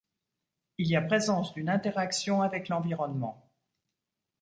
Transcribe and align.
Il 0.79 0.87
y 0.87 0.95
a 0.95 1.01
présence 1.03 1.53
d’une 1.53 1.69
interaction 1.69 2.41
avec 2.41 2.69
l’environnement. 2.69 3.47